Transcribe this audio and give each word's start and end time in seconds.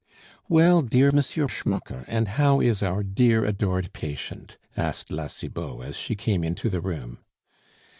"Well, 0.49 0.81
dear 0.81 1.09
M. 1.09 1.19
Schmucke, 1.21 2.05
and 2.07 2.29
how 2.29 2.59
is 2.59 2.81
our 2.81 3.03
dear, 3.03 3.45
adored 3.45 3.93
patient?" 3.93 4.57
asked 4.75 5.11
La 5.11 5.27
Cibot, 5.27 5.83
as 5.83 5.95
she 5.95 6.15
came 6.15 6.43
into 6.43 6.71
the 6.71 6.81
room. 6.81 7.19